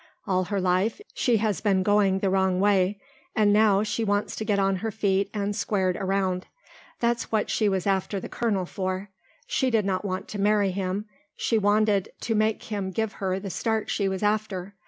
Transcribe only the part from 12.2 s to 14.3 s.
to make him give her the start she was